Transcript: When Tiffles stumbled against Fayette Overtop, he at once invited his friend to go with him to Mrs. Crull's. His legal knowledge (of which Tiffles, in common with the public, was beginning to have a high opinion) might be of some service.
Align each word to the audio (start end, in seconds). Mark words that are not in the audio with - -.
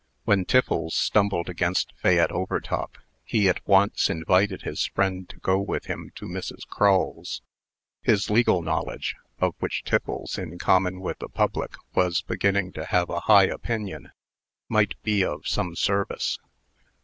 When 0.23 0.45
Tiffles 0.45 0.95
stumbled 0.95 1.47
against 1.47 1.93
Fayette 1.97 2.31
Overtop, 2.31 2.97
he 3.23 3.47
at 3.47 3.61
once 3.67 4.09
invited 4.09 4.63
his 4.63 4.87
friend 4.87 5.29
to 5.29 5.37
go 5.37 5.59
with 5.59 5.85
him 5.85 6.09
to 6.15 6.25
Mrs. 6.25 6.65
Crull's. 6.67 7.43
His 8.01 8.27
legal 8.27 8.63
knowledge 8.63 9.15
(of 9.37 9.53
which 9.59 9.83
Tiffles, 9.83 10.39
in 10.39 10.57
common 10.57 11.01
with 11.01 11.19
the 11.19 11.29
public, 11.29 11.75
was 11.93 12.23
beginning 12.23 12.71
to 12.71 12.85
have 12.85 13.11
a 13.11 13.19
high 13.29 13.45
opinion) 13.45 14.11
might 14.67 14.99
be 15.03 15.23
of 15.23 15.47
some 15.47 15.75
service. 15.75 16.39